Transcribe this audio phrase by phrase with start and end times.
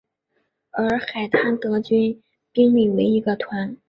[0.71, 3.77] 而海滩德军兵力为一个团。